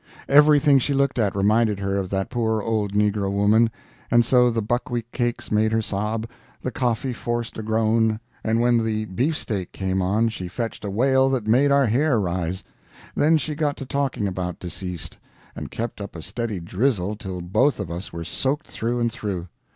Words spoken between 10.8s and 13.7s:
a wail that made our hair rise. Then she